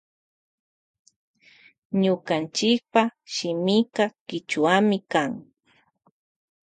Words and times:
Ñukanchipa 2.01 3.01
shimika 3.33 4.05
kichwami 4.27 4.97
kan. 5.11 5.31